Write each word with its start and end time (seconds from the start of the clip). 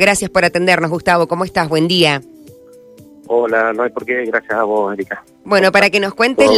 Gracias 0.00 0.30
por 0.30 0.44
atendernos, 0.44 0.92
Gustavo. 0.92 1.26
¿Cómo 1.26 1.44
estás? 1.44 1.68
Buen 1.68 1.88
día. 1.88 2.20
Hola, 3.26 3.72
no 3.72 3.82
hay 3.82 3.90
por 3.90 4.06
qué. 4.06 4.24
Gracias 4.26 4.52
a 4.52 4.62
vos, 4.62 4.94
Erika. 4.94 5.24
Bueno, 5.44 5.72
para 5.72 5.90
que 5.90 5.98
nos 5.98 6.14
cuentes 6.14 6.48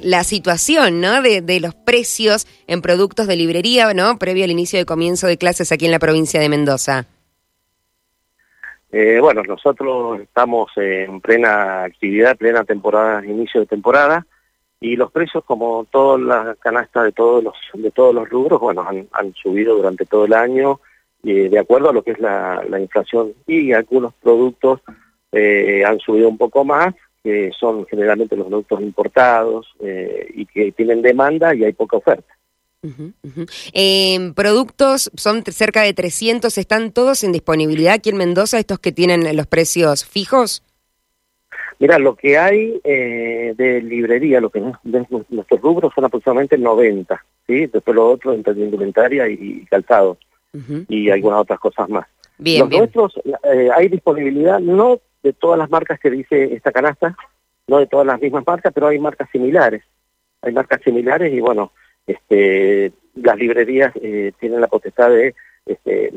la, 0.00 0.24
situación, 0.24 1.02
¿no? 1.02 1.20
De, 1.20 1.42
de 1.42 1.60
los 1.60 1.74
precios 1.74 2.46
en 2.66 2.80
productos 2.80 3.26
de 3.26 3.36
librería, 3.36 3.92
¿no? 3.92 4.18
Previo 4.18 4.44
al 4.44 4.50
inicio 4.50 4.78
de 4.78 4.86
comienzo 4.86 5.26
de 5.26 5.36
clases 5.36 5.70
aquí 5.70 5.84
en 5.84 5.90
la 5.90 5.98
provincia 5.98 6.40
de 6.40 6.48
Mendoza. 6.48 7.04
Eh, 8.90 9.18
bueno, 9.20 9.42
nosotros 9.42 10.20
estamos 10.20 10.70
en 10.76 11.20
plena 11.20 11.84
actividad, 11.84 12.38
plena 12.38 12.64
temporada, 12.64 13.22
inicio 13.22 13.60
de 13.60 13.66
temporada, 13.66 14.26
y 14.80 14.96
los 14.96 15.12
precios, 15.12 15.44
como 15.44 15.86
todas 15.90 16.22
las 16.22 16.56
canastas 16.56 17.04
de 17.04 17.12
todos 17.12 17.44
los 17.44 17.54
de 17.74 17.90
todos 17.90 18.14
los 18.14 18.26
rubros, 18.30 18.58
bueno, 18.58 18.86
han, 18.88 19.06
han 19.12 19.34
subido 19.34 19.76
durante 19.76 20.06
todo 20.06 20.24
el 20.24 20.32
año, 20.32 20.80
eh, 21.24 21.48
de 21.48 21.58
acuerdo 21.58 21.90
a 21.90 21.92
lo 21.92 22.02
que 22.02 22.12
es 22.12 22.18
la, 22.18 22.64
la 22.68 22.80
inflación, 22.80 23.32
y 23.46 23.72
algunos 23.72 24.14
productos 24.14 24.80
eh, 25.32 25.82
han 25.84 25.98
subido 26.00 26.28
un 26.28 26.38
poco 26.38 26.64
más, 26.64 26.94
que 27.22 27.50
son 27.58 27.86
generalmente 27.86 28.36
los 28.36 28.46
productos 28.46 28.80
importados 28.80 29.74
eh, 29.80 30.26
y 30.34 30.46
que 30.46 30.72
tienen 30.72 31.02
demanda 31.02 31.54
y 31.54 31.64
hay 31.64 31.72
poca 31.72 31.96
oferta. 31.96 32.34
Eh, 33.72 34.32
productos 34.36 35.10
son 35.16 35.42
cerca 35.44 35.82
de 35.82 35.92
300, 35.92 36.56
¿están 36.56 36.92
todos 36.92 37.24
en 37.24 37.32
disponibilidad 37.32 37.94
aquí 37.94 38.10
en 38.10 38.16
Mendoza, 38.16 38.58
estos 38.58 38.78
que 38.78 38.92
tienen 38.92 39.36
los 39.36 39.46
precios 39.46 40.04
fijos? 40.04 40.62
Mira, 41.80 41.98
lo 41.98 42.16
que 42.16 42.38
hay 42.38 42.80
eh, 42.82 43.54
de 43.56 43.82
librería, 43.82 44.40
lo 44.40 44.50
que 44.50 44.60
de 44.60 45.06
nuestros 45.28 45.60
rubros 45.60 45.92
son 45.94 46.04
aproximadamente 46.04 46.56
90, 46.56 47.24
¿sí? 47.46 47.66
Después 47.66 47.94
lo 47.94 48.10
otro, 48.10 48.32
entre 48.32 48.52
indumentaria 48.54 49.28
y 49.28 49.64
calzado, 49.66 50.18
Y 50.88 51.10
algunas 51.10 51.40
otras 51.40 51.60
cosas 51.60 51.88
más. 51.88 52.06
Bien, 52.38 52.60
Los 52.60 52.68
bien. 52.68 52.80
nuestros, 52.80 53.20
eh, 53.44 53.68
hay 53.74 53.88
disponibilidad 53.88 54.60
no 54.60 55.00
de 55.22 55.32
todas 55.32 55.58
las 55.58 55.70
marcas 55.70 55.98
que 56.00 56.10
dice 56.10 56.54
esta 56.54 56.72
canasta, 56.72 57.16
no 57.66 57.78
de 57.78 57.86
todas 57.86 58.06
las 58.06 58.20
mismas 58.20 58.44
marcas, 58.46 58.72
pero 58.72 58.88
hay 58.88 58.98
marcas 58.98 59.28
similares. 59.30 59.82
Hay 60.42 60.52
marcas 60.52 60.80
similares 60.82 61.32
y 61.32 61.40
bueno, 61.40 61.72
este, 62.06 62.92
las 63.14 63.36
librerías 63.36 63.92
eh, 63.96 64.32
tienen 64.38 64.60
la 64.60 64.68
potestad 64.68 65.10
de 65.10 65.34
este, 65.66 66.12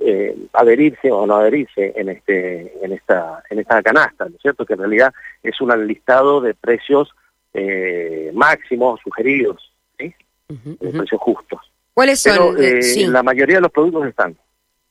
eh, 0.00 0.36
adherirse 0.54 1.12
o 1.12 1.26
no 1.26 1.36
adherirse 1.36 1.92
en 1.96 2.08
este, 2.08 2.72
en 2.82 2.92
esta, 2.92 3.42
en 3.50 3.58
esta 3.58 3.82
canasta, 3.82 4.24
¿no 4.26 4.36
es 4.36 4.42
cierto? 4.42 4.64
Que 4.64 4.72
en 4.74 4.80
realidad 4.80 5.12
es 5.42 5.60
un 5.60 5.86
listado 5.86 6.40
de 6.40 6.54
precios 6.54 7.10
eh, 7.52 8.30
máximos 8.34 9.00
sugeridos, 9.02 9.66
De 10.48 10.74
precios 10.74 11.20
justos. 11.20 11.69
¿Cuáles 12.00 12.22
Pero 12.22 12.52
son? 12.54 12.64
eh, 12.64 12.78
eh, 12.78 12.82
sí. 12.82 13.06
la 13.08 13.22
mayoría 13.22 13.56
de 13.56 13.60
los 13.60 13.70
productos 13.70 14.06
están, 14.06 14.34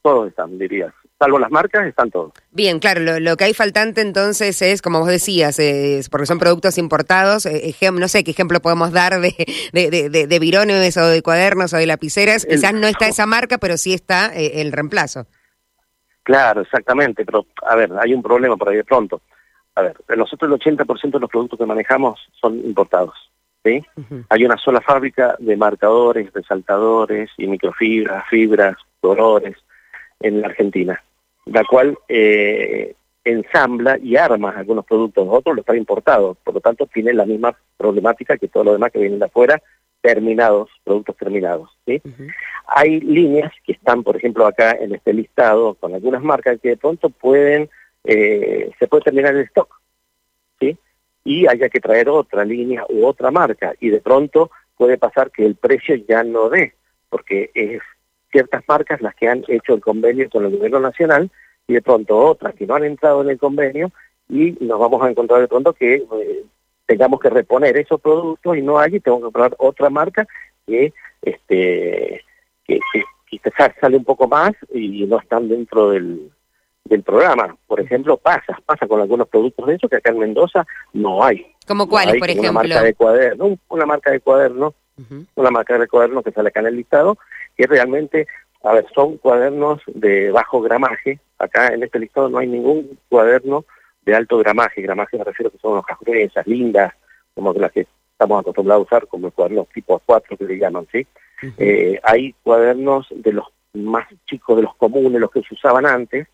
todos 0.04 0.28
están, 0.28 0.60
dirías. 0.60 0.94
Salvo 1.18 1.40
las 1.40 1.50
marcas, 1.50 1.88
están 1.88 2.12
todos. 2.12 2.34
Bien, 2.52 2.78
claro, 2.78 3.02
lo, 3.02 3.20
lo 3.20 3.36
que 3.36 3.46
hay 3.46 3.56
faltante 3.56 4.02
entonces 4.02 4.62
es, 4.62 4.84
como 4.84 5.00
vos 5.00 5.08
decías, 5.08 5.58
es 5.58 6.08
porque 6.08 6.28
son 6.28 6.38
productos 6.38 6.78
importados, 6.78 7.48
eh, 7.48 7.74
ejem- 7.74 7.98
no 7.98 8.08
sé 8.08 8.24
qué 8.24 8.30
ejemplo 8.30 8.60
podemos 8.62 8.92
dar 8.92 9.20
de, 9.20 9.34
de, 9.74 9.90
de, 9.90 10.10
de- 10.12 10.28
de 10.28 10.40
birones 10.40 10.96
o 10.98 11.08
de 11.08 11.24
cuadernos 11.24 11.74
o 11.74 11.78
de 11.78 11.88
lapiceras, 11.88 12.44
El- 12.46 12.52
quizás 12.58 12.74
no 12.76 12.86
está 12.86 13.08
esa 13.08 13.26
marca, 13.26 13.58
pero 13.58 13.76
sí 13.78 13.92
está 13.96 14.32
eh, 14.36 14.62
el 14.62 14.72
reemplazo. 14.72 15.26
Claro, 16.22 16.62
exactamente, 16.62 17.26
pero 17.26 17.48
a 17.68 17.76
ver, 17.76 17.90
hay 18.00 18.14
un 18.14 18.22
problema 18.22 18.56
por 18.56 18.70
ahí 18.70 18.76
de 18.78 18.84
pronto. 18.84 19.22
A 19.74 19.82
ver, 19.82 19.96
nosotros 20.16 20.50
el 20.52 20.60
80% 20.76 21.12
de 21.14 21.20
los 21.20 21.30
productos 21.30 21.58
que 21.58 21.66
manejamos 21.66 22.20
son 22.40 22.60
importados, 22.60 23.16
¿sí? 23.64 23.84
Hay 24.30 24.46
una 24.46 24.58
sola 24.58 24.82
fábrica 24.82 25.36
de 25.40 25.58
marcadores, 25.58 26.32
resaltadores 26.34 27.30
y 27.38 27.48
microfibras, 27.48 28.28
fibras, 28.30 28.76
colores 29.02 29.56
en 30.20 30.42
la 30.42 30.48
Argentina, 30.48 31.02
la 31.46 31.64
cual 31.64 31.98
eh, 32.08 32.96
ensambla 33.24 33.98
y 33.98 34.16
arma 34.16 34.52
algunos 34.52 34.86
productos, 34.86 35.28
otros 35.30 35.56
los 35.56 35.66
trae 35.66 35.78
importados, 35.78 36.38
por 36.44 36.54
lo 36.54 36.62
tanto 36.62 36.86
tienen 36.88 37.18
la 37.18 37.26
misma 37.26 37.56
problemática 37.78 38.38
que 38.38 38.48
todo 38.48 38.64
lo 38.66 38.74
demás 38.74 38.92
que 38.92 39.00
vienen 39.00 39.20
de 39.20 39.26
afuera, 39.26 39.62
terminados, 40.02 40.70
productos 40.84 41.18
terminados, 41.18 41.70
¿sí? 41.86 42.02
Hay 42.68 43.02
líneas 43.02 43.52
que 43.66 43.74
están, 43.74 44.04
por 44.04 44.16
ejemplo, 44.16 44.46
acá 44.46 44.72
en 44.72 44.96
este 44.96 45.14
listado 45.14 45.74
con 45.74 45.94
algunas 45.94 46.24
marcas 46.24 46.60
que 46.62 46.70
de 46.70 46.78
pronto 46.78 47.10
pueden, 47.10 47.70
eh, 48.06 48.72
se 48.80 48.88
puede 48.88 49.04
terminar 49.04 49.36
el 49.36 49.42
stock, 49.42 49.82
¿sí? 50.60 50.78
Y 51.30 51.46
haya 51.48 51.70
que 51.70 51.80
traer 51.80 52.10
otra 52.10 52.44
línea 52.44 52.86
u 52.90 53.06
otra 53.06 53.30
marca. 53.30 53.76
Y 53.80 53.90
de 53.90 54.02
pronto 54.02 54.50
puede 54.76 54.98
pasar 54.98 55.30
que 55.30 55.46
el 55.46 55.56
precio 55.56 55.96
ya 56.08 56.24
no 56.24 56.50
dé, 56.50 56.74
porque 57.10 57.52
es 57.54 57.82
ciertas 58.32 58.64
marcas 58.68 59.00
las 59.02 59.14
que 59.14 59.28
han 59.28 59.44
hecho 59.48 59.76
el 59.76 59.82
convenio 59.82 60.28
con 60.30 60.46
el 60.46 60.56
gobierno 60.56 60.80
nacional 60.80 61.30
y 61.68 61.74
de 61.74 61.82
pronto 61.84 62.18
otras 62.18 62.56
que 62.56 62.66
no 62.66 62.76
han 62.76 62.86
entrado 62.86 63.22
en 63.22 63.30
el 63.30 63.38
convenio 63.38 63.92
y 64.28 64.58
nos 64.60 64.80
vamos 64.80 65.04
a 65.04 65.10
encontrar 65.10 65.42
de 65.42 65.48
pronto 65.48 65.74
que 65.74 65.96
eh, 65.96 66.46
tengamos 66.86 67.20
que 67.20 67.30
reponer 67.30 67.78
esos 67.78 68.02
productos 68.02 68.58
y 68.58 68.62
no 68.62 68.80
hay 68.80 68.96
y 68.96 69.00
tengo 69.00 69.18
que 69.18 69.24
comprar 69.26 69.56
otra 69.58 69.90
marca 69.90 70.28
que 70.66 70.94
este 71.22 72.24
que, 72.66 72.80
que 72.94 73.04
quizás 73.30 73.72
sale 73.80 73.98
un 73.98 74.06
poco 74.06 74.28
más 74.28 74.54
y 74.74 75.06
no 75.06 75.20
están 75.20 75.48
dentro 75.48 75.92
del, 75.92 76.32
del 76.90 77.04
programa. 77.04 77.56
Por 77.68 77.80
ejemplo, 77.80 78.18
pasa, 78.18 78.60
pasa 78.66 78.88
con 78.88 79.00
algunos 79.02 79.28
productos 79.28 79.66
de 79.68 79.76
eso 79.76 79.88
que 79.88 79.98
acá 79.98 80.10
en 80.12 80.20
Mendoza 80.20 80.66
no 80.94 81.24
hay. 81.24 81.46
¿Como 81.68 81.86
No 81.86 81.90
cuáles, 81.90 82.16
por 82.20 82.30
ejemplo? 82.30 82.50
Una 82.52 82.60
marca 82.60 82.84
de 82.84 82.94
cuaderno, 82.96 83.46
un- 83.46 83.60
una 83.70 83.86
marca 83.86 84.12
de 84.12 84.20
cuaderno, 84.20 84.74
una 85.36 85.52
marca 85.52 85.78
de 85.78 85.88
cuaderno 85.88 86.24
que 86.24 86.32
sale 86.32 86.50
acá 86.50 86.60
en 86.60 86.66
el 86.68 86.76
listado, 86.76 87.18
que 87.56 87.68
realmente, 87.68 88.28
a 88.64 88.74
ver, 88.74 88.86
son 88.94 89.18
cuadernos 89.18 89.82
de 89.88 90.32
bajo 90.32 90.62
gramaje. 90.62 91.20
Acá 91.38 91.68
en 91.74 91.84
este 91.84 92.00
listado 92.00 92.28
no 92.30 92.40
hay 92.40 92.48
ningún 92.48 93.00
cuaderno 93.08 93.64
de 94.02 94.16
alto 94.16 94.38
gramaje. 94.40 94.82
Gramaje 94.82 95.18
me 95.18 95.24
refiero 95.24 95.48
a 95.50 95.52
que 95.52 95.60
son 95.60 95.78
hojas 95.78 95.98
gruesas, 96.02 96.46
lindas, 96.48 96.94
como 97.34 97.54
las 97.54 97.72
que 97.72 97.86
estamos 98.12 98.42
acostumbrados 98.42 98.82
a 98.82 98.86
usar, 98.96 99.08
como 99.08 99.28
el 99.28 99.34
cuaderno 99.34 99.66
tipo 99.74 100.02
A4 100.06 100.38
que 100.38 100.44
le 100.44 100.58
llaman, 100.58 100.86
¿sí? 100.92 101.08
Eh, 101.58 101.98
hay 102.04 102.34
cuadernos 102.44 103.08
de 103.12 103.32
los 103.32 103.46
más 103.74 104.06
chicos, 104.26 104.58
de 104.58 104.64
los 104.64 104.76
comunes, 104.76 105.22
los 105.22 105.32
que 105.32 105.42
se 105.44 105.54
usaban 105.54 105.86
antes, 105.86 106.28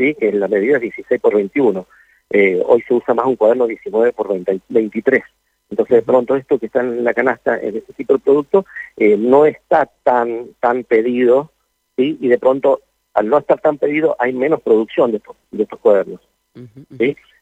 ¿sí? 0.00 0.14
que 0.14 0.30
en 0.30 0.40
la 0.40 0.48
medida 0.48 0.76
es 0.76 0.82
16 0.82 1.20
por 1.20 1.34
21. 1.34 1.86
Eh, 2.30 2.62
hoy 2.64 2.82
se 2.86 2.94
usa 2.94 3.12
más 3.12 3.26
un 3.26 3.36
cuaderno 3.36 3.66
19 3.66 4.12
por 4.12 4.28
20 4.28 4.60
23. 4.68 5.22
Entonces, 5.68 5.96
de 5.96 6.02
pronto, 6.02 6.34
esto 6.34 6.58
que 6.58 6.66
está 6.66 6.80
en 6.80 7.04
la 7.04 7.14
canasta, 7.14 7.58
en 7.60 7.76
este 7.76 7.92
tipo 7.92 8.14
de 8.14 8.20
producto, 8.20 8.66
eh, 8.96 9.16
no 9.16 9.46
está 9.46 9.88
tan, 10.02 10.48
tan 10.58 10.84
pedido, 10.84 11.52
¿sí? 11.96 12.18
y 12.20 12.28
de 12.28 12.38
pronto, 12.38 12.80
al 13.14 13.28
no 13.28 13.38
estar 13.38 13.60
tan 13.60 13.78
pedido, 13.78 14.16
hay 14.18 14.32
menos 14.32 14.62
producción 14.62 15.10
de 15.12 15.18
estos, 15.18 15.36
de 15.50 15.62
estos 15.62 15.78
cuadernos. 15.78 16.20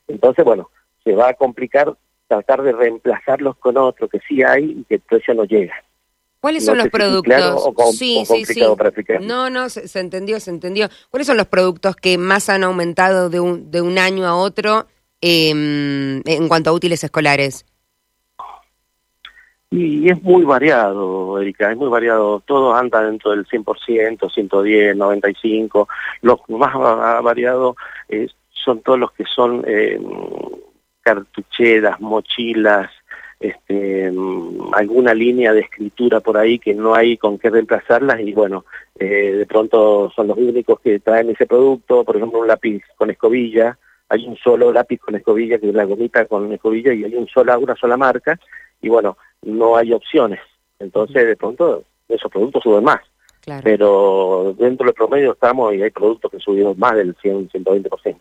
Entonces, 0.09 0.45
bueno, 0.45 0.71
se 1.05 1.15
va 1.15 1.31
a 1.31 1.35
complicar 1.35 1.95
tratar 2.27 2.63
de 2.63 2.73
reemplazarlos 2.73 3.57
con 3.57 3.79
otro 3.79 4.09
que 4.09 4.21
sí 4.29 4.43
hay 4.43 4.65
y 4.65 4.85
que 4.85 4.97
el 4.97 5.01
precio 5.01 5.33
no 5.33 5.45
llega. 5.45 5.75
¿Cuáles 6.41 6.63
No 6.65 6.67
son 6.73 6.79
los 6.79 6.89
productos? 6.89 7.23
claro 7.25 7.57
o 7.57 7.75
com- 7.75 7.93
sí, 7.93 8.19
o 8.23 8.25
sí, 8.25 8.45
sí. 8.45 8.61
No, 9.21 9.51
no, 9.51 9.69
se, 9.69 9.89
se 9.89 9.99
entendió, 10.01 10.39
se 10.39 10.51
entendió. 10.51 10.89
¿Cuáles 11.11 11.27
son 11.27 11.37
los 11.37 11.47
productos 11.47 11.97
que 11.97 12.17
más 12.17 12.49
han 12.49 12.63
aumentado 12.65 13.29
de 13.29 13.41
un, 13.41 13.71
de 13.71 13.81
un 13.83 13.99
año 13.99 14.25
a 14.27 14.37
otro 14.37 14.87
eh, 15.21 15.51
en 15.51 16.49
cuanto 16.49 16.71
a 16.71 16.73
útiles 16.73 17.03
escolares? 17.03 17.65
Y 19.71 20.09
es 20.09 20.23
muy 20.23 20.45
variado, 20.45 21.39
Erika, 21.41 21.71
es 21.71 21.77
muy 21.77 21.89
variado. 21.91 22.41
Todo 22.41 22.75
anda 22.75 23.03
dentro 23.03 23.33
del 23.33 23.47
100%, 23.47 24.33
110, 24.33 24.97
95. 24.97 25.89
Los 26.23 26.39
más 26.49 26.75
va- 26.75 27.21
variado 27.21 27.77
eh, 28.09 28.29
son 28.65 28.81
todos 28.81 28.99
los 28.99 29.13
que 29.13 29.25
son 29.27 29.63
eh, 29.67 30.01
cartucheras, 31.03 32.01
mochilas, 32.01 32.91
este, 33.41 34.11
mm, 34.11 34.75
alguna 34.75 35.15
línea 35.15 35.53
de 35.53 35.61
escritura 35.61 36.21
por 36.21 36.37
ahí 36.37 36.59
que 36.59 36.75
no 36.75 36.95
hay 36.95 37.17
con 37.17 37.39
qué 37.39 37.51
reemplazarlas 37.51 38.21
y 38.21 38.33
bueno, 38.33 38.65
eh, 38.99 39.33
de 39.33 39.47
pronto 39.47 40.11
son 40.15 40.29
los 40.29 40.37
únicos 40.37 40.81
que 40.81 40.99
traen 41.01 41.31
ese 41.31 41.47
producto, 41.47 42.05
por 42.05 42.17
ejemplo 42.17 42.41
un 42.41 42.49
lápiz 42.49 42.83
con 42.97 43.11
escobilla, 43.11 43.79
hay 44.09 44.27
un 44.27 44.37
solo 44.37 44.73
lápiz 44.73 44.99
con 44.99 45.15
escobilla 45.15 45.59
que 45.59 45.69
es 45.69 45.75
la 45.75 45.85
gomita 45.85 46.25
con 46.27 46.53
escobilla 46.53 46.93
y 46.93 47.05
hay 47.05 47.15
un 47.15 47.29
sola, 47.29 47.59
una 47.59 47.77
sola 47.77 47.97
marca 47.97 48.39
y 48.81 48.89
bueno, 48.89 49.17
no 49.43 49.77
hay 49.77 49.93
opciones. 49.93 50.41
Entonces, 50.79 51.27
de 51.27 51.37
pronto, 51.37 51.85
esos 52.09 52.31
productos 52.31 52.63
suben 52.63 52.85
más. 52.85 53.01
Claro. 53.49 53.63
Pero 53.65 54.55
dentro 54.59 54.85
del 54.87 54.95
promedio 54.95 55.33
estamos 55.33 55.75
y 55.75 55.83
hay 55.83 55.91
productos 55.91 56.31
que 56.31 56.39
subimos 56.39 56.77
más 56.79 56.95
del 56.97 57.17
100, 57.21 57.49
120%. 57.51 58.17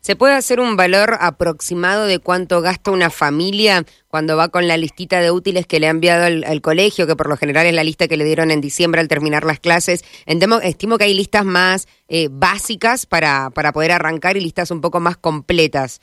¿Se 0.00 0.14
puede 0.16 0.34
hacer 0.34 0.60
un 0.60 0.76
valor 0.76 1.16
aproximado 1.20 2.06
de 2.06 2.18
cuánto 2.18 2.60
gasta 2.60 2.90
una 2.90 3.10
familia 3.10 3.84
cuando 4.08 4.36
va 4.36 4.48
con 4.48 4.68
la 4.68 4.76
listita 4.76 5.20
de 5.20 5.30
útiles 5.30 5.66
que 5.66 5.80
le 5.80 5.86
ha 5.86 5.90
enviado 5.90 6.24
al, 6.24 6.44
al 6.44 6.60
colegio, 6.60 7.06
que 7.06 7.16
por 7.16 7.28
lo 7.28 7.36
general 7.36 7.66
es 7.66 7.74
la 7.74 7.84
lista 7.84 8.08
que 8.08 8.16
le 8.16 8.24
dieron 8.24 8.50
en 8.50 8.60
diciembre 8.60 9.00
al 9.00 9.08
terminar 9.08 9.44
las 9.44 9.58
clases? 9.60 10.04
Entemo- 10.26 10.60
estimo 10.62 10.98
que 10.98 11.04
hay 11.04 11.14
listas 11.14 11.44
más 11.44 11.88
eh, 12.08 12.28
básicas 12.30 13.06
para, 13.06 13.50
para 13.50 13.72
poder 13.72 13.92
arrancar 13.92 14.36
y 14.36 14.40
listas 14.40 14.70
un 14.70 14.80
poco 14.80 15.00
más 15.00 15.16
completas. 15.16 16.00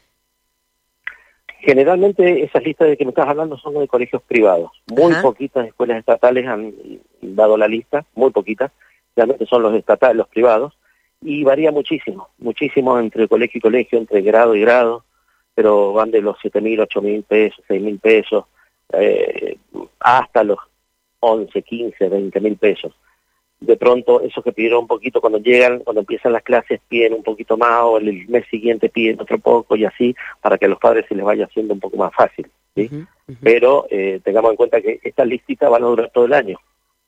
Generalmente 1.65 2.43
esas 2.43 2.63
listas 2.63 2.89
de 2.89 2.95
que 2.95 3.05
me 3.05 3.09
estás 3.09 3.27
hablando 3.27 3.57
son 3.57 3.73
de 3.73 3.87
colegios 3.87 4.21
privados. 4.21 4.69
Muy 4.85 5.11
Ajá. 5.11 5.23
poquitas 5.23 5.67
escuelas 5.67 5.97
estatales 5.97 6.45
han 6.45 6.73
dado 7.21 7.57
la 7.57 7.67
lista, 7.67 8.05
muy 8.13 8.29
poquitas. 8.29 8.71
Realmente 9.15 9.47
son 9.47 9.63
los 9.63 9.73
estatales, 9.73 10.15
los 10.15 10.27
privados. 10.27 10.77
y 11.21 11.43
varía 11.43 11.71
muchísimo, 11.71 12.29
muchísimo 12.37 12.99
entre 12.99 13.27
colegio 13.27 13.57
y 13.57 13.61
colegio, 13.61 13.97
entre 13.97 14.21
grado 14.21 14.53
y 14.53 14.61
grado, 14.61 15.03
pero 15.55 15.91
van 15.93 16.11
de 16.11 16.21
los 16.21 16.37
siete 16.39 16.61
mil, 16.61 16.79
ocho 16.79 17.01
mil 17.01 17.23
pesos, 17.23 17.63
seis 17.67 17.81
mil 17.81 17.97
pesos, 17.97 18.45
eh, 18.93 19.57
hasta 20.01 20.43
los 20.43 20.59
11, 21.21 21.63
15, 21.63 22.09
20 22.09 22.39
mil 22.41 22.57
pesos. 22.57 22.93
De 23.65 23.77
pronto, 23.77 24.21
esos 24.21 24.43
que 24.43 24.51
pidieron 24.51 24.81
un 24.81 24.87
poquito, 24.87 25.19
cuando 25.19 25.39
llegan, 25.39 25.79
cuando 25.79 26.01
empiezan 26.01 26.33
las 26.33 26.43
clases, 26.43 26.79
piden 26.87 27.13
un 27.13 27.23
poquito 27.23 27.57
más, 27.57 27.81
o 27.83 27.97
el 27.97 28.27
mes 28.27 28.45
siguiente 28.49 28.89
piden 28.89 29.19
otro 29.19 29.39
poco, 29.39 29.75
y 29.75 29.85
así, 29.85 30.15
para 30.41 30.57
que 30.57 30.65
a 30.65 30.69
los 30.69 30.79
padres 30.79 31.05
se 31.09 31.15
les 31.15 31.25
vaya 31.25 31.45
haciendo 31.45 31.73
un 31.73 31.79
poco 31.79 31.97
más 31.97 32.13
fácil. 32.13 32.47
¿sí? 32.75 32.89
Pero 33.41 33.87
eh, 33.89 34.19
tengamos 34.23 34.51
en 34.51 34.57
cuenta 34.57 34.81
que 34.81 34.99
estas 35.03 35.27
listitas 35.27 35.69
van 35.69 35.83
a 35.83 35.87
durar 35.87 36.11
todo 36.13 36.25
el 36.25 36.33
año, 36.33 36.59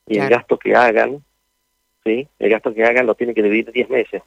y 0.08 0.18
el 0.18 0.30
gasto 0.30 0.58
que 0.58 0.74
hagan, 0.74 1.24
¿sí? 2.04 2.28
el 2.40 2.50
gasto 2.50 2.74
que 2.74 2.84
hagan 2.84 3.06
lo 3.06 3.16
tienen 3.16 3.36
que 3.36 3.44
dividir 3.44 3.72
10 3.72 3.90
meses 3.90 4.24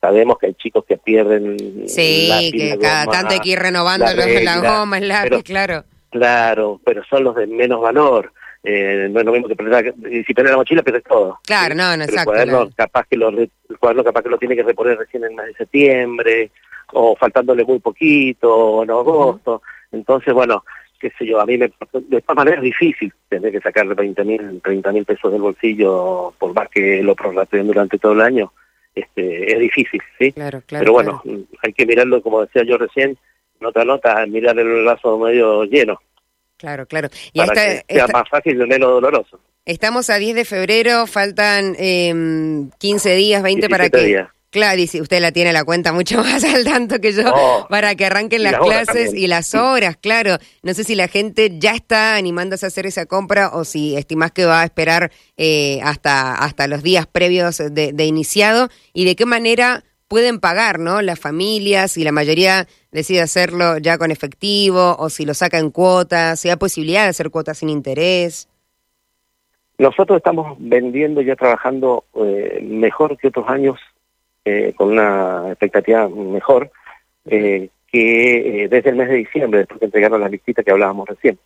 sabemos 0.00 0.38
que 0.38 0.46
hay 0.46 0.54
chicos 0.54 0.84
que 0.86 0.96
pierden 0.96 1.84
sí 1.86 2.50
que 2.56 2.78
cada 2.80 3.04
tanto 3.06 3.34
hay 3.34 3.40
que 3.40 3.50
ir 3.50 3.58
renovando 3.58 4.06
la, 4.06 4.14
los, 4.14 4.42
la 4.42 4.58
goma 4.58 4.96
el 4.96 5.08
lápiz 5.08 5.42
claro 5.42 5.84
claro 6.08 6.80
pero 6.84 7.04
son 7.04 7.24
los 7.24 7.34
de 7.34 7.46
menos 7.46 7.82
valor 7.82 8.32
eh, 8.62 9.08
no 9.10 9.20
es 9.20 9.26
lo 9.26 9.32
mismo 9.32 9.48
que 9.48 9.56
perder 9.56 9.94
si 10.26 10.34
pierdes 10.34 10.50
la 10.50 10.58
mochila 10.58 10.82
pierdes 10.82 11.04
todo. 11.04 11.38
Claro 11.46 11.74
no 11.74 11.96
no 11.96 12.04
exacto 12.04 12.32
el 12.32 12.50
cuaderno 12.50 12.70
capaz 12.76 13.06
que 13.08 13.16
lo 13.16 13.28
el 13.30 13.50
cuaderno 13.78 14.04
capaz 14.04 14.22
que 14.22 14.28
lo 14.28 14.38
tiene 14.38 14.56
que 14.56 14.62
reponer 14.62 14.98
recién 14.98 15.24
en 15.24 15.34
mes 15.34 15.46
de 15.46 15.54
septiembre 15.54 16.50
o 16.92 17.16
faltándole 17.16 17.64
muy 17.64 17.78
poquito 17.78 18.54
o 18.54 18.82
en 18.82 18.90
agosto. 18.90 19.62
Entonces 19.92 20.34
bueno 20.34 20.62
qué 20.98 21.10
sé 21.18 21.24
yo 21.24 21.40
a 21.40 21.46
mí 21.46 21.56
me, 21.56 21.68
de 21.68 22.20
todas 22.20 22.36
maneras 22.36 22.58
es 22.58 22.64
difícil 22.64 23.10
tener 23.30 23.50
que 23.50 23.60
sacar 23.60 23.86
20 23.94 24.24
mil 24.24 24.60
30 24.62 24.92
mil 24.92 25.06
pesos 25.06 25.32
del 25.32 25.40
bolsillo 25.40 26.34
por 26.38 26.52
más 26.52 26.68
que 26.68 27.02
lo 27.02 27.14
prorrateen 27.14 27.66
durante 27.66 27.98
todo 27.98 28.12
el 28.12 28.20
año. 28.20 28.52
Este 28.94 29.54
es 29.54 29.58
difícil 29.58 30.02
sí 30.18 30.32
claro, 30.32 30.62
claro, 30.66 30.82
pero 30.82 30.92
bueno 30.92 31.22
hay 31.62 31.72
que 31.72 31.86
mirarlo 31.86 32.20
como 32.20 32.42
decía 32.42 32.64
yo 32.64 32.76
recién 32.76 33.16
nota 33.60 33.84
nota 33.84 34.26
mirar 34.26 34.58
el 34.58 34.84
vaso 34.84 35.16
medio 35.16 35.64
lleno 35.64 35.98
Claro, 36.60 36.86
claro. 36.86 37.08
Y 37.32 37.38
para 37.38 37.54
que 37.54 37.84
sea 37.88 38.06
más 38.08 38.28
fácil 38.28 38.60
y 38.60 38.66
menos 38.66 38.90
doloroso. 38.90 39.40
Estamos 39.64 40.10
a 40.10 40.18
10 40.18 40.34
de 40.34 40.44
febrero, 40.44 41.06
faltan 41.06 41.74
eh, 41.78 42.68
15 42.78 43.14
días, 43.14 43.42
20 43.42 43.68
para 43.70 43.88
que... 43.88 44.04
Días. 44.04 44.28
Claro, 44.50 44.80
y 44.80 44.88
si 44.88 45.00
usted 45.00 45.20
la 45.20 45.30
tiene 45.30 45.52
la 45.52 45.64
cuenta 45.64 45.92
mucho 45.92 46.18
más 46.24 46.44
al 46.44 46.64
tanto 46.64 47.00
que 47.00 47.12
yo, 47.12 47.22
oh, 47.32 47.66
para 47.70 47.94
que 47.94 48.04
arranquen 48.04 48.42
las, 48.42 48.58
clases 48.58 49.14
y 49.14 49.26
las 49.26 49.54
horas, 49.54 49.96
claro. 49.96 50.36
No 50.62 50.74
sé 50.74 50.84
si 50.84 50.96
la 50.96 51.08
gente 51.08 51.52
ya 51.58 51.70
está 51.70 52.16
animándose 52.16 52.66
a 52.66 52.68
hacer 52.68 52.84
esa 52.84 53.06
compra 53.06 53.50
o 53.54 53.64
si 53.64 53.96
estimás 53.96 54.32
que 54.32 54.44
va 54.44 54.60
a 54.60 54.64
esperar 54.64 55.12
eh, 55.38 55.80
hasta, 55.82 56.34
hasta 56.34 56.66
los 56.66 56.82
días 56.82 57.06
previos 57.06 57.58
de, 57.58 57.92
de 57.92 58.04
iniciado 58.04 58.68
y 58.92 59.06
de 59.06 59.16
qué 59.16 59.24
manera 59.24 59.84
pueden 60.08 60.40
pagar, 60.40 60.80
¿no? 60.80 61.00
Las 61.00 61.20
familias 61.20 61.96
y 61.96 62.02
la 62.02 62.12
mayoría 62.12 62.66
decide 62.92 63.22
hacerlo 63.22 63.78
ya 63.78 63.98
con 63.98 64.10
efectivo 64.10 64.96
o 64.98 65.08
si 65.10 65.24
lo 65.24 65.34
saca 65.34 65.58
en 65.58 65.70
cuotas, 65.70 66.40
si 66.40 66.50
hay 66.50 66.56
posibilidad 66.56 67.04
de 67.04 67.10
hacer 67.10 67.30
cuotas 67.30 67.58
sin 67.58 67.68
interés. 67.68 68.48
Nosotros 69.78 70.18
estamos 70.18 70.56
vendiendo 70.58 71.22
ya 71.22 71.36
trabajando 71.36 72.04
eh, 72.14 72.58
mejor 72.62 73.16
que 73.16 73.28
otros 73.28 73.48
años, 73.48 73.80
eh, 74.44 74.74
con 74.76 74.88
una 74.88 75.46
expectativa 75.48 76.08
mejor, 76.08 76.70
eh, 77.24 77.70
que 77.90 78.68
desde 78.70 78.90
el 78.90 78.96
mes 78.96 79.08
de 79.08 79.16
diciembre, 79.16 79.60
después 79.60 79.80
que 79.80 79.86
entregaron 79.86 80.20
las 80.20 80.30
listitas 80.30 80.64
que 80.64 80.70
hablábamos 80.70 81.08
recién. 81.08 81.38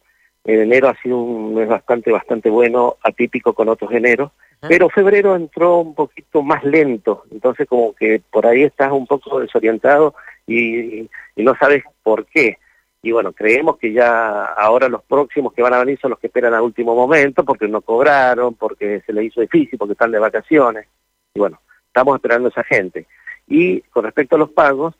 En 0.44 0.60
enero 0.60 0.88
ha 0.88 0.94
sido 1.00 1.18
un 1.18 1.54
mes 1.54 1.66
bastante, 1.66 2.12
bastante 2.12 2.50
bueno, 2.50 2.96
atípico 3.02 3.54
con 3.54 3.70
otros 3.70 3.90
eneros, 3.92 4.30
pero 4.60 4.90
febrero 4.90 5.34
entró 5.36 5.78
un 5.78 5.94
poquito 5.94 6.42
más 6.42 6.62
lento, 6.64 7.24
entonces 7.30 7.66
como 7.66 7.94
que 7.94 8.20
por 8.30 8.46
ahí 8.46 8.62
estás 8.62 8.92
un 8.92 9.06
poco 9.06 9.40
desorientado 9.40 10.14
y, 10.46 11.00
y, 11.00 11.08
no 11.36 11.54
sabes 11.56 11.84
por 12.02 12.26
qué. 12.26 12.58
Y 13.02 13.12
bueno, 13.12 13.32
creemos 13.32 13.78
que 13.78 13.92
ya 13.92 14.44
ahora 14.44 14.88
los 14.88 15.02
próximos 15.04 15.52
que 15.52 15.62
van 15.62 15.74
a 15.74 15.78
venir 15.78 15.98
son 16.00 16.10
los 16.10 16.18
que 16.18 16.28
esperan 16.28 16.54
al 16.54 16.62
último 16.62 16.94
momento 16.94 17.44
porque 17.44 17.68
no 17.68 17.82
cobraron, 17.82 18.54
porque 18.54 19.02
se 19.04 19.12
les 19.12 19.26
hizo 19.26 19.40
difícil, 19.42 19.78
porque 19.78 19.92
están 19.92 20.10
de 20.10 20.18
vacaciones. 20.18 20.86
Y 21.34 21.40
bueno, 21.40 21.60
estamos 21.86 22.16
esperando 22.16 22.48
a 22.48 22.50
esa 22.50 22.64
gente. 22.64 23.06
Y 23.46 23.80
con 23.82 24.04
respecto 24.04 24.36
a 24.36 24.38
los 24.38 24.50
pagos, 24.50 24.94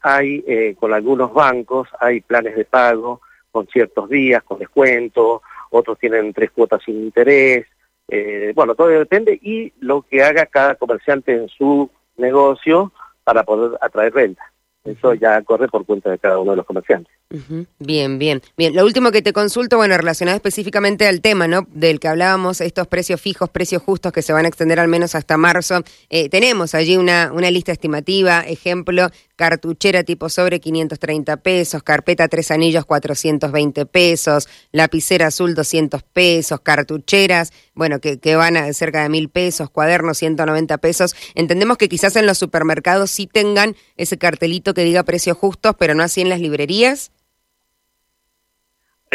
hay 0.00 0.42
eh, 0.46 0.74
con 0.78 0.94
algunos 0.94 1.32
bancos, 1.34 1.88
hay 2.00 2.22
planes 2.22 2.56
de 2.56 2.64
pago 2.64 3.20
con 3.54 3.68
ciertos 3.68 4.08
días, 4.08 4.42
con 4.42 4.58
descuento, 4.58 5.40
otros 5.70 5.96
tienen 6.00 6.32
tres 6.32 6.50
cuotas 6.50 6.82
sin 6.84 7.04
interés, 7.04 7.64
eh, 8.08 8.52
bueno, 8.52 8.74
todo 8.74 8.88
depende 8.88 9.38
y 9.40 9.72
lo 9.78 10.02
que 10.02 10.24
haga 10.24 10.46
cada 10.46 10.74
comerciante 10.74 11.32
en 11.32 11.48
su 11.48 11.88
negocio 12.16 12.90
para 13.22 13.44
poder 13.44 13.78
atraer 13.80 14.12
renta. 14.12 14.42
Eso 14.82 15.14
ya 15.14 15.40
corre 15.42 15.68
por 15.68 15.86
cuenta 15.86 16.10
de 16.10 16.18
cada 16.18 16.40
uno 16.40 16.50
de 16.50 16.56
los 16.56 16.66
comerciantes. 16.66 17.14
Bien, 17.78 18.18
bien. 18.18 18.42
Bien, 18.56 18.76
lo 18.76 18.84
último 18.84 19.10
que 19.10 19.22
te 19.22 19.32
consulto, 19.32 19.76
bueno, 19.76 19.96
relacionado 19.96 20.36
específicamente 20.36 21.08
al 21.08 21.20
tema, 21.20 21.48
¿no? 21.48 21.66
Del 21.72 21.98
que 21.98 22.06
hablábamos, 22.06 22.60
estos 22.60 22.86
precios 22.86 23.20
fijos, 23.20 23.50
precios 23.50 23.82
justos 23.82 24.12
que 24.12 24.22
se 24.22 24.32
van 24.32 24.44
a 24.44 24.48
extender 24.48 24.78
al 24.78 24.88
menos 24.88 25.14
hasta 25.14 25.36
marzo. 25.36 25.82
Eh, 26.10 26.28
tenemos 26.28 26.74
allí 26.74 26.96
una, 26.96 27.32
una 27.32 27.50
lista 27.50 27.72
estimativa, 27.72 28.42
ejemplo, 28.42 29.10
cartuchera 29.36 30.04
tipo 30.04 30.28
sobre 30.28 30.60
530 30.60 31.38
pesos, 31.38 31.82
carpeta 31.82 32.28
tres 32.28 32.50
anillos 32.52 32.84
420 32.84 33.86
pesos, 33.86 34.48
lapicera 34.70 35.26
azul 35.26 35.54
200 35.54 36.02
pesos, 36.04 36.60
cartucheras, 36.60 37.52
bueno, 37.74 38.00
que, 38.00 38.20
que 38.20 38.36
van 38.36 38.56
a 38.56 38.72
cerca 38.72 39.02
de 39.02 39.08
mil 39.08 39.28
pesos, 39.28 39.70
cuadernos 39.70 40.18
190 40.18 40.78
pesos. 40.78 41.16
Entendemos 41.34 41.78
que 41.78 41.88
quizás 41.88 42.14
en 42.14 42.26
los 42.26 42.38
supermercados 42.38 43.10
sí 43.10 43.26
tengan 43.26 43.74
ese 43.96 44.18
cartelito 44.18 44.72
que 44.72 44.84
diga 44.84 45.02
precios 45.02 45.36
justos, 45.36 45.74
pero 45.78 45.94
no 45.94 46.04
así 46.04 46.20
en 46.20 46.28
las 46.28 46.40
librerías. 46.40 47.10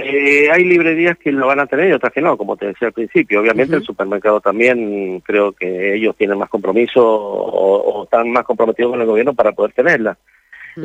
Eh, 0.03 0.49
hay 0.51 0.63
librerías 0.63 1.17
que 1.17 1.31
lo 1.31 1.47
van 1.47 1.59
a 1.59 1.67
tener 1.67 1.89
y 1.89 1.93
otras 1.93 2.13
que 2.13 2.21
no, 2.21 2.37
como 2.37 2.57
te 2.57 2.67
decía 2.67 2.87
al 2.87 2.93
principio. 2.93 3.41
Obviamente 3.41 3.75
el 3.75 3.83
supermercado 3.83 4.41
también 4.41 5.21
creo 5.21 5.51
que 5.53 5.95
ellos 5.95 6.15
tienen 6.15 6.37
más 6.37 6.49
compromiso 6.49 7.01
o, 7.03 8.03
están 8.03 8.31
más 8.31 8.43
comprometidos 8.43 8.91
con 8.91 9.01
el 9.01 9.07
gobierno 9.07 9.33
para 9.33 9.51
poder 9.51 9.73
tenerla. 9.73 10.17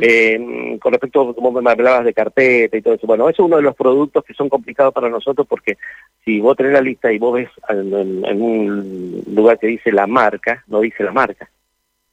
eh, 0.01 0.77
con 0.81 0.91
respecto, 0.91 1.33
como 1.33 1.61
me 1.61 1.71
hablabas 1.71 2.03
de 2.03 2.13
carpeta 2.13 2.75
y 2.75 2.81
todo 2.81 2.95
eso, 2.95 3.07
bueno, 3.07 3.29
eso 3.29 3.43
es 3.43 3.47
uno 3.47 3.57
de 3.57 3.61
los 3.61 3.75
productos 3.75 4.25
que 4.25 4.33
son 4.33 4.49
complicados 4.49 4.93
para 4.93 5.09
nosotros 5.09 5.47
porque 5.47 5.77
si 6.23 6.41
vos 6.41 6.57
tenés 6.57 6.73
la 6.73 6.81
lista 6.81 7.11
y 7.11 7.17
vos 7.17 7.35
ves 7.35 7.49
en, 7.69 8.25
en 8.25 8.41
un 8.41 9.23
lugar 9.33 9.57
que 9.57 9.67
dice 9.67 9.91
la 9.91 10.07
marca, 10.07 10.63
no 10.67 10.81
dice 10.81 11.03
la 11.03 11.11
marca. 11.11 11.49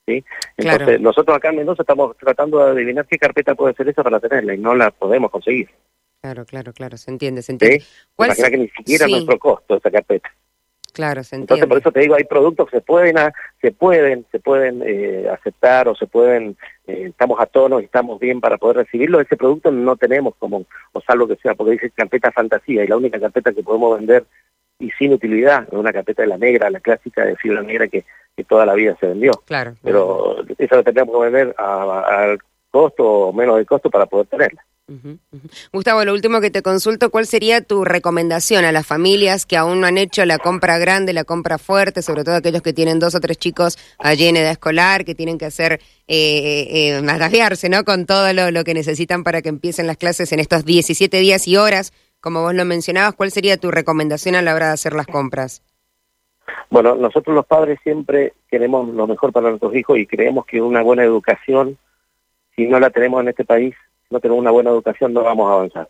¿Sí? 0.07 0.25
Entonces, 0.57 1.01
nosotros 1.01 1.37
acá 1.37 1.51
en 1.51 1.57
Mendoza 1.57 1.83
estamos 1.83 2.17
tratando 2.17 2.59
de 2.59 2.73
adivinar 2.73 3.07
qué 3.07 3.19
carpeta 3.19 3.55
puede 3.55 3.75
ser 3.75 3.89
esa 3.89 4.03
para 4.03 4.19
tenerla 4.19 4.55
y 4.55 4.59
no 4.59 4.75
la 4.75 4.91
podemos 4.91 5.31
conseguir. 5.31 5.69
Claro, 6.23 6.45
claro, 6.47 6.73
claro, 6.73 6.97
se 6.97 7.11
entiende, 7.11 7.43
se 7.43 7.51
entiende. 7.51 7.81
¿Sí? 7.81 7.87
Imagina 8.17 8.51
que 8.51 8.57
ni 8.57 8.69
siquiera 8.69 9.07
sí. 9.07 9.11
nuestro 9.11 9.39
costo 9.41 9.77
esa 9.77 9.91
carpeta. 9.91 10.31
Claro, 10.93 11.25
se 11.25 11.35
entiende. 11.35 11.65
Entonces, 11.65 11.69
por 11.69 11.79
eso 11.79 11.91
te 11.91 12.01
digo, 12.01 12.15
hay 12.15 12.23
productos 12.23 12.71
que 12.71 12.77
se 12.77 12.81
pueden, 12.81 13.17
se 13.61 13.73
pueden, 13.73 14.25
se 14.31 14.39
pueden 14.39 14.85
eh, 14.87 15.29
aceptar 15.29 15.89
o 15.89 15.97
se 15.97 16.07
pueden, 16.07 16.57
eh, 16.87 17.07
estamos 17.09 17.41
a 17.41 17.47
tono 17.47 17.81
y 17.81 17.85
estamos 17.85 18.21
bien 18.21 18.41
para 18.41 18.57
poder 18.57 18.77
recibirlo. 18.77 19.21
Ese 19.21 19.37
producto 19.37 19.73
no 19.73 19.97
tenemos 19.97 20.37
como, 20.37 20.65
o 20.93 21.01
salvo 21.01 21.27
que 21.27 21.35
sea, 21.37 21.57
porque 21.57 21.73
dice 21.73 21.91
carpeta 21.91 22.31
fantasía 22.31 22.85
y 22.85 22.87
la 22.87 22.99
única 22.99 23.19
carpeta 23.19 23.53
que 23.53 23.65
podemos 23.65 23.99
vender 23.99 24.25
y 24.79 24.93
sin 24.93 25.13
utilidad 25.15 25.67
es 25.67 25.73
una 25.73 25.93
carpeta 25.93 26.23
de 26.23 26.29
la 26.29 26.39
negra, 26.39 26.71
la 26.71 26.79
clásica 26.79 27.25
de 27.25 27.35
fibra 27.35 27.63
negra 27.63 27.89
que, 27.89 28.05
que 28.37 28.45
toda 28.45 28.65
la 28.65 28.75
vida 28.75 28.97
se 29.01 29.09
vendió. 29.09 29.33
Claro. 29.45 29.75
Pero 29.83 30.37
esa 30.57 30.77
la 30.77 30.83
tenemos 30.85 31.17
que 31.17 31.31
vender 31.31 31.55
al 31.59 32.39
costo 32.71 33.05
o 33.05 33.33
menos 33.33 33.57
de 33.57 33.67
costo 33.67 33.91
para 33.91 34.07
poder 34.07 34.29
tenerla. 34.29 34.65
Gustavo, 35.73 36.05
lo 36.05 36.13
último 36.13 36.41
que 36.41 36.51
te 36.51 36.63
consulto, 36.63 37.11
¿cuál 37.11 37.27
sería 37.27 37.63
tu 37.63 37.85
recomendación 37.85 38.65
a 38.65 38.73
las 38.73 38.87
familias 38.87 39.47
que 39.47 39.57
aún 39.57 39.81
no 39.81 39.87
han 39.87 39.97
hecho 39.97 40.25
la 40.27 40.39
compra 40.39 40.79
grande, 40.79 41.13
la 41.13 41.25
compra 41.25 41.59
fuerte, 41.59 42.03
sobre 42.03 42.25
todo 42.25 42.35
aquellos 42.35 42.63
que 42.63 42.73
tienen 42.73 42.99
dos 42.99 43.15
o 43.15 43.21
tres 43.21 43.39
chicos 43.39 43.79
allí 43.99 44.27
en 44.27 44.37
edad 44.37 44.51
escolar, 44.51 45.05
que 45.05 45.15
tienen 45.15 45.39
que 45.39 45.47
hacer, 45.47 45.81
eh, 46.09 46.67
eh, 46.99 47.03
ataviarse, 47.09 47.69
¿no? 47.69 47.85
Con 47.85 48.07
todo 48.07 48.33
lo, 48.33 48.51
lo, 48.51 48.65
que 48.65 48.75
necesitan 48.75 49.25
para 49.25 49.41
que 49.41 49.49
empiecen 49.49 49.87
las 49.87 49.97
clases 49.97 50.33
en 50.33 50.41
estos 50.41 50.65
17 50.65 51.17
días 51.19 51.47
y 51.49 51.57
horas, 51.57 51.93
como 52.21 52.43
vos 52.43 52.55
lo 52.55 52.65
mencionabas, 52.65 53.15
¿cuál 53.15 53.31
sería 53.31 53.57
tu 53.57 53.71
recomendación 53.71 54.35
a 54.35 54.43
la 54.43 54.55
hora 54.55 54.69
de 54.69 54.73
hacer 54.75 54.95
las 54.95 55.07
compras? 55.07 55.63
Bueno, 56.71 56.95
nosotros 56.95 57.35
los 57.35 57.47
padres 57.47 57.79
siempre 57.83 58.35
queremos 58.51 58.89
lo 58.89 59.07
mejor 59.07 59.33
para 59.33 59.49
nuestros 59.51 59.75
hijos 59.75 59.99
y 59.99 60.07
creemos 60.07 60.47
que 60.47 60.61
una 60.61 60.83
buena 60.83 61.05
educación, 61.05 61.79
si 62.57 62.67
no 62.67 62.81
la 62.81 62.91
tenemos 62.91 63.23
en 63.23 63.29
este 63.29 63.45
país, 63.45 63.75
no 64.13 64.21
tenemos 64.21 64.41
una 64.41 64.51
buena 64.51 64.71
educación, 64.71 65.13
no 65.13 65.23
vamos 65.23 65.51
a 65.51 65.55
avanzar. 65.55 65.89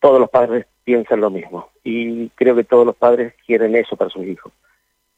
Todos 0.00 0.20
los 0.20 0.30
padres 0.30 0.66
piensan 0.84 1.20
lo 1.20 1.30
mismo 1.30 1.68
y 1.84 2.28
creo 2.30 2.54
que 2.54 2.64
todos 2.64 2.86
los 2.86 2.96
padres 2.96 3.34
quieren 3.46 3.74
eso 3.74 3.96
para 3.96 4.10
sus 4.10 4.24
hijos. 4.24 4.52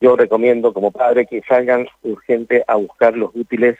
Yo 0.00 0.16
recomiendo 0.16 0.72
como 0.72 0.90
padre 0.90 1.26
que 1.26 1.42
salgan 1.42 1.86
urgente 2.02 2.64
a 2.66 2.76
buscar 2.76 3.16
los 3.16 3.30
útiles 3.34 3.76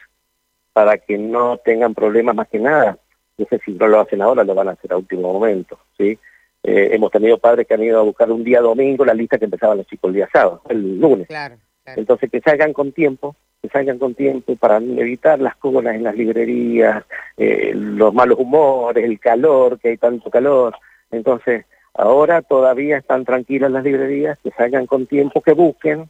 para 0.72 0.98
que 0.98 1.16
no 1.16 1.56
tengan 1.56 1.94
problemas 1.94 2.34
más 2.34 2.48
que 2.48 2.58
nada. 2.58 2.98
No 3.38 3.46
sé 3.48 3.58
si 3.64 3.72
no 3.72 3.88
lo 3.88 4.00
hacen 4.00 4.20
ahora, 4.20 4.44
lo 4.44 4.54
van 4.54 4.68
a 4.68 4.72
hacer 4.72 4.92
a 4.92 4.98
último 4.98 5.32
momento, 5.32 5.78
¿sí? 5.96 6.18
Eh, 6.62 6.90
hemos 6.92 7.10
tenido 7.10 7.38
padres 7.38 7.66
que 7.66 7.72
han 7.72 7.82
ido 7.82 7.98
a 7.98 8.02
buscar 8.02 8.30
un 8.30 8.44
día 8.44 8.60
domingo 8.60 9.02
la 9.04 9.14
lista 9.14 9.38
que 9.38 9.46
empezaban 9.46 9.78
los 9.78 9.86
chicos 9.86 10.10
el 10.10 10.16
día 10.16 10.28
sábado, 10.30 10.60
el 10.68 11.00
lunes. 11.00 11.26
Claro, 11.26 11.56
Entonces 11.96 12.30
que 12.30 12.40
salgan 12.40 12.72
con 12.72 12.92
tiempo, 12.92 13.36
que 13.62 13.68
salgan 13.68 13.98
con 13.98 14.14
tiempo 14.14 14.56
para 14.56 14.78
evitar 14.78 15.40
las 15.40 15.56
colas 15.56 15.94
en 15.94 16.04
las 16.04 16.14
librerías, 16.14 17.04
eh, 17.36 17.72
los 17.74 18.14
malos 18.14 18.38
humores, 18.38 19.04
el 19.04 19.18
calor, 19.18 19.78
que 19.78 19.90
hay 19.90 19.96
tanto 19.96 20.30
calor. 20.30 20.74
Entonces, 21.10 21.64
ahora 21.94 22.42
todavía 22.42 22.98
están 22.98 23.24
tranquilas 23.24 23.70
las 23.70 23.84
librerías, 23.84 24.38
que 24.42 24.50
salgan 24.52 24.86
con 24.86 25.06
tiempo, 25.06 25.40
que 25.42 25.52
busquen, 25.52 26.08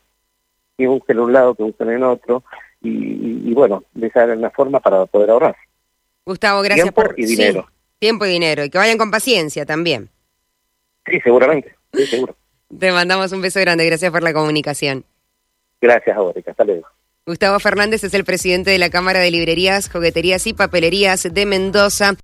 que 0.77 0.87
busquen 0.87 1.17
en 1.17 1.23
un 1.23 1.33
lado, 1.33 1.55
que 1.55 1.63
busquen 1.63 1.91
en 1.91 2.03
otro, 2.03 2.45
y, 2.83 3.53
bueno, 3.53 3.85
de 3.93 4.07
esa 4.07 4.25
una 4.25 4.51
forma 4.51 4.81
para 4.81 5.05
poder 5.07 5.31
ahorrar. 5.31 5.57
Gustavo, 6.25 6.63
gracias 6.63 6.85
tiempo 6.85 7.03
por... 7.03 7.15
y 7.19 7.27
dinero. 7.27 7.67
tiempo 7.99 8.25
y 8.25 8.31
dinero, 8.31 8.65
y 8.65 8.71
que 8.71 8.79
vayan 8.79 8.99
con 8.99 9.11
paciencia 9.11 9.67
también. 9.67 10.09
Sí, 11.07 11.21
seguramente, 11.21 11.75
sí, 11.93 12.07
seguro. 12.07 12.37
Te 12.79 12.93
mandamos 12.93 13.33
un 13.33 13.43
beso 13.43 13.61
grande, 13.61 13.85
gracias 13.85 14.13
por 14.13 14.23
la 14.23 14.33
comunicación. 14.33 15.05
Gracias 15.81 16.17
a 16.17 16.51
hasta 16.51 16.65
luego. 16.65 16.87
Gustavo 17.27 17.61
Fernández 17.61 18.03
es 18.03 18.15
el 18.15 18.25
presidente 18.25 18.71
de 18.71 18.79
la 18.79 18.91
Cámara 18.91 19.21
de 19.21 19.31
Librerías, 19.31 19.91
Jugueterías 19.91 20.47
y 20.47 20.53
Papelerías 20.53 21.29
de 21.31 21.47
Mendoza. 21.47 22.15